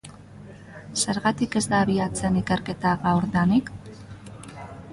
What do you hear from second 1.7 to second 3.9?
da abiatzen ikerketa gaurdanik?